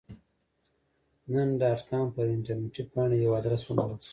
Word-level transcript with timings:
نن 1.31 1.49
ډاټ 1.61 1.79
کام 1.89 2.05
پر 2.15 2.25
انټرنیټي 2.35 2.83
پاڼه 2.91 3.15
یو 3.23 3.31
ادرس 3.39 3.63
وموندل 3.65 3.99
شو. 4.05 4.09